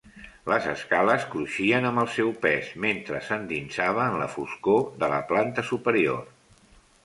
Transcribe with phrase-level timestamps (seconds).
[0.51, 5.71] Les escales cruixien amb el seu pes mentre s'endinsava en la foscor de la planta
[5.73, 6.29] superior.